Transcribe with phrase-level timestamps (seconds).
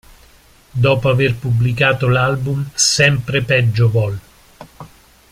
[0.73, 4.19] Dopo aver pubblicato l'album "Sempre Peggio Vol.